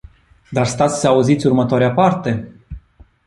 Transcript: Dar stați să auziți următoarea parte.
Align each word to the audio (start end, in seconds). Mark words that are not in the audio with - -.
Dar 0.49 0.65
stați 0.65 0.99
să 0.99 1.07
auziți 1.07 1.45
următoarea 1.45 1.91
parte. 1.93 2.55